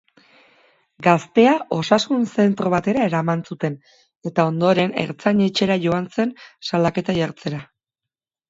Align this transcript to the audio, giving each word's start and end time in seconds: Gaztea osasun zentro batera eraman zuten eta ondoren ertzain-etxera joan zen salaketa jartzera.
Gaztea 1.07 1.51
osasun 1.75 2.23
zentro 2.37 2.71
batera 2.75 3.05
eraman 3.11 3.43
zuten 3.53 3.75
eta 4.31 4.47
ondoren 4.53 4.97
ertzain-etxera 5.05 5.79
joan 5.85 6.11
zen 6.17 6.33
salaketa 6.71 7.21
jartzera. 7.23 7.63